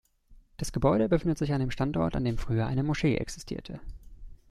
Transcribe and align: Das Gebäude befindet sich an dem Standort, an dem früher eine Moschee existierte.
Das 0.57 0.71
Gebäude 0.71 1.07
befindet 1.09 1.37
sich 1.37 1.53
an 1.53 1.59
dem 1.59 1.69
Standort, 1.69 2.15
an 2.15 2.25
dem 2.25 2.39
früher 2.39 2.65
eine 2.65 2.81
Moschee 2.81 3.17
existierte. 3.17 3.79